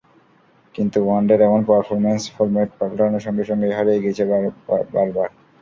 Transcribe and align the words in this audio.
কিন্তু 0.75 0.97
ওয়ানডের 1.01 1.39
এমন 1.43 1.61
performance 1.69 2.23
format 2.35 2.69
পাল্টানোর 2.79 3.25
সঙ্গে 3.25 3.43
সঙ্গেই 3.49 3.75
হারিয়ে 3.77 4.01
গিয়েছে 4.03 4.23
বারবার। 4.93 5.29